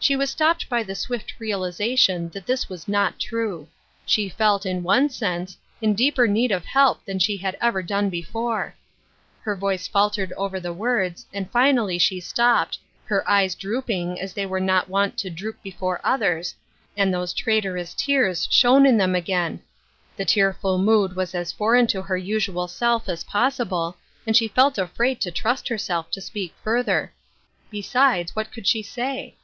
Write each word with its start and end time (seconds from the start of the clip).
She 0.00 0.14
was 0.16 0.30
stopped 0.30 0.70
by 0.70 0.84
the 0.84 0.94
swift 0.94 1.34
realization 1.38 2.30
that 2.30 2.46
this 2.46 2.68
was 2.68 2.88
not 2.88 3.18
true. 3.18 3.68
She 4.06 4.28
felt, 4.30 4.64
in 4.64 4.82
one 4.84 5.10
sense, 5.10 5.58
in 5.82 5.94
deeper 5.94 6.26
need 6.26 6.50
of 6.52 6.64
help 6.64 7.04
than 7.04 7.18
she 7.18 7.36
had 7.36 7.58
ever 7.60 7.82
done 7.82 8.08
Seeking 8.10 8.22
Help. 8.22 8.26
79 8.26 8.26
before. 8.64 8.74
Her 9.42 9.56
voice 9.56 9.88
faltered 9.88 10.32
over 10.34 10.58
the 10.60 10.72
words, 10.72 11.26
and 11.32 11.50
finally 11.50 11.98
she 11.98 12.20
stopped, 12.20 12.78
her 13.04 13.28
eyes 13.28 13.54
drooping 13.54 14.18
as 14.18 14.32
they 14.32 14.46
were 14.46 14.60
not 14.60 14.88
wont 14.88 15.18
to 15.18 15.28
droop 15.30 15.60
before 15.62 16.00
others, 16.02 16.54
and 16.96 17.12
those 17.12 17.34
traitorous 17.34 17.92
tears 17.92 18.48
shone 18.50 18.86
in 18.86 18.96
them 18.96 19.14
again. 19.14 19.60
The 20.16 20.24
tear 20.24 20.54
ful 20.54 20.78
mood 20.78 21.16
was 21.16 21.34
as 21.34 21.52
foreign 21.52 21.88
to 21.88 22.00
her 22.02 22.16
usual 22.16 22.68
self 22.68 23.08
as 23.10 23.24
pos 23.24 23.58
sible, 23.58 23.96
and 24.26 24.34
she 24.36 24.48
felt 24.48 24.78
afraid 24.78 25.20
to 25.22 25.30
trust 25.32 25.66
herself 25.68 26.10
to 26.12 26.20
speak 26.22 26.54
further. 26.62 27.12
Besides, 27.68 28.34
what 28.34 28.50
could 28.52 28.66
she 28.66 28.82
say 28.82 29.34